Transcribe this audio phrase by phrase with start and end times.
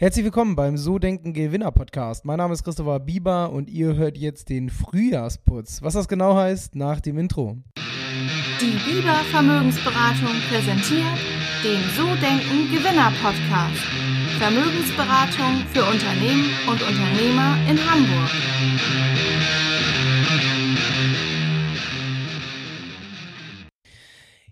[0.00, 2.24] Herzlich willkommen beim So Denken Gewinner Podcast.
[2.24, 5.82] Mein Name ist Christopher Bieber und ihr hört jetzt den Frühjahrsputz.
[5.82, 7.58] Was das genau heißt, nach dem Intro.
[8.62, 11.18] Die Bieber Vermögensberatung präsentiert
[11.62, 13.84] den So Denken Gewinner Podcast.
[14.38, 18.30] Vermögensberatung für Unternehmen und Unternehmer in Hamburg.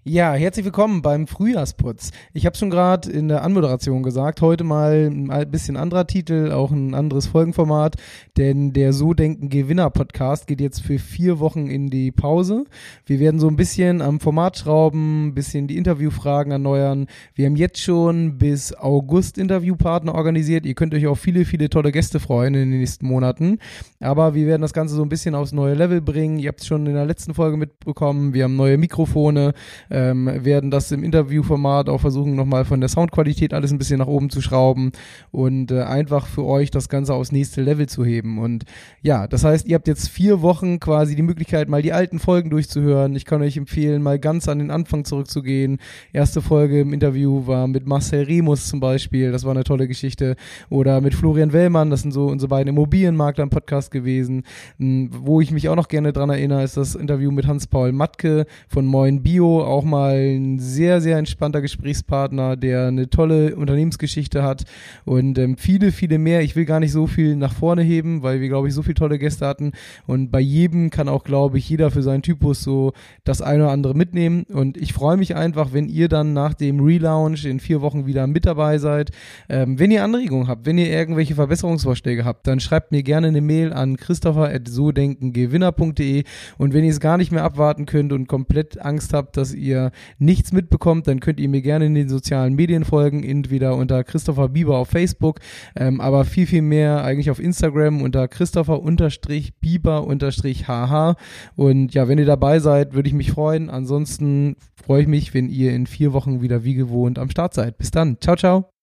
[0.09, 2.13] Ja, herzlich willkommen beim Frühjahrsputz.
[2.33, 6.71] Ich habe schon gerade in der Anmoderation gesagt, heute mal ein bisschen anderer Titel, auch
[6.71, 7.97] ein anderes Folgenformat,
[8.39, 12.65] denn der So Denken Gewinner Podcast geht jetzt für vier Wochen in die Pause.
[13.05, 17.07] Wir werden so ein bisschen am Format schrauben, ein bisschen die Interviewfragen erneuern.
[17.35, 20.65] Wir haben jetzt schon bis August Interviewpartner organisiert.
[20.65, 23.59] Ihr könnt euch auf viele, viele tolle Gäste freuen in den nächsten Monaten.
[24.01, 26.39] Aber wir werden das Ganze so ein bisschen aufs neue Level bringen.
[26.39, 28.33] Ihr habt es schon in der letzten Folge mitbekommen.
[28.33, 29.53] Wir haben neue Mikrofone
[29.99, 34.07] ähm, werden das im Interviewformat auch versuchen, nochmal von der Soundqualität alles ein bisschen nach
[34.07, 34.93] oben zu schrauben
[35.33, 38.39] und äh, einfach für euch das Ganze aufs nächste Level zu heben.
[38.39, 38.65] Und
[39.03, 42.51] ja, das heißt, ihr habt jetzt vier Wochen quasi die Möglichkeit, mal die alten Folgen
[42.51, 43.17] durchzuhören.
[43.17, 45.79] Ich kann euch empfehlen, mal ganz an den Anfang zurückzugehen.
[46.13, 50.37] Erste Folge im Interview war mit Marcel Remus zum Beispiel, das war eine tolle Geschichte.
[50.71, 54.45] Oder mit Florian Wellmann, das sind so unsere beiden Immobilienmakler im Podcast gewesen.
[54.79, 58.87] Wo ich mich auch noch gerne dran erinnere, ist das Interview mit Hans-Paul Matke von
[58.87, 64.65] Moin Bio, auch mal ein sehr, sehr entspannter Gesprächspartner, der eine tolle Unternehmensgeschichte hat
[65.05, 66.43] und ähm, viele, viele mehr.
[66.43, 68.95] Ich will gar nicht so viel nach vorne heben, weil wir, glaube ich, so viele
[68.95, 69.73] tolle Gäste hatten
[70.07, 72.93] und bei jedem kann auch, glaube ich, jeder für seinen Typus so
[73.25, 76.81] das eine oder andere mitnehmen und ich freue mich einfach, wenn ihr dann nach dem
[76.81, 79.11] Relaunch in vier Wochen wieder mit dabei seid.
[79.49, 83.41] Ähm, wenn ihr Anregungen habt, wenn ihr irgendwelche Verbesserungsvorschläge habt, dann schreibt mir gerne eine
[83.41, 86.25] Mail an christopher.sodenkengewinner.de
[86.59, 89.78] und wenn ihr es gar nicht mehr abwarten könnt und komplett Angst habt, dass ihr
[89.79, 94.03] ihr nichts mitbekommt, dann könnt ihr mir gerne in den sozialen Medien folgen, entweder unter
[94.05, 95.41] Christopher Bieber auf Facebook,
[95.77, 101.17] ähm, aber viel, viel mehr eigentlich auf Instagram unter Christopher-Bieber-HH.
[101.57, 103.71] Und ja, wenn ihr dabei seid, würde ich mich freuen.
[103.71, 107.79] Ansonsten freue ich mich, wenn ihr in vier Wochen wieder wie gewohnt am Start seid.
[107.79, 108.19] Bis dann.
[108.21, 108.78] Ciao, ciao.